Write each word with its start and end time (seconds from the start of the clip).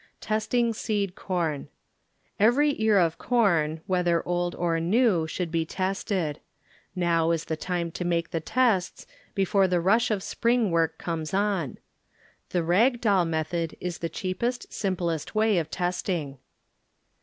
Testing 0.19 0.73
Seed 0.73 1.13
Com 1.13 1.67
Every 2.39 2.73
ear 2.81 2.97
of 2.97 3.19
com, 3.19 3.81
whether 3.85 4.27
old 4.27 4.55
or 4.55 4.79
new, 4.79 5.27
should 5.27 5.51
be 5.51 5.63
tested. 5.63 6.39
Now 6.95 7.29
is 7.29 7.45
the 7.45 7.55
time 7.55 7.91
to 7.91 8.03
make 8.03 8.31
the 8.31 8.39
tests 8.39 9.05
before 9.35 9.67
the 9.67 9.79
rush 9.79 10.09
of 10.09 10.23
spring 10.23 10.71
work 10.71 10.97
comes 10.97 11.35
on. 11.35 11.77
The 12.49 12.63
"rag 12.63 12.99
doll" 12.99 13.25
method 13.25 13.77
is 13.79 13.99
the 13.99 14.09
cheapest, 14.09 14.73
simplest 14.73 15.35
way 15.35 15.59
of 15.59 15.69
testing. 15.69 16.39